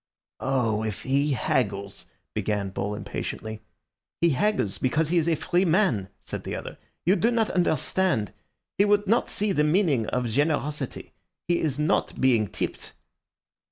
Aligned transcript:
"Oh, 0.39 0.81
if 0.81 1.03
he 1.03 1.33
haggles!" 1.33 2.07
began 2.33 2.71
Bull 2.71 2.95
impatiently. 2.95 3.61
"He 4.19 4.31
haggles 4.31 4.79
because 4.79 5.09
he 5.09 5.19
is 5.19 5.27
a 5.27 5.35
free 5.35 5.63
man," 5.63 6.09
said 6.19 6.43
the 6.43 6.55
other. 6.55 6.79
"You 7.05 7.15
do 7.15 7.29
not 7.29 7.51
understand; 7.51 8.33
he 8.79 8.85
would 8.85 9.05
not 9.05 9.29
see 9.29 9.51
the 9.51 9.63
meaning 9.63 10.07
of 10.07 10.25
generosity. 10.25 11.13
He 11.47 11.59
is 11.59 11.77
not 11.77 12.19
being 12.19 12.47
tipped." 12.47 12.93